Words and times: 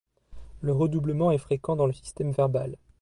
Le 0.61 0.73
redoublement 0.73 1.29
est 1.31 1.37
fréquent 1.37 1.75
dans 1.75 1.85
le 1.85 1.93
système 1.93 2.31
verbal. 2.31 2.75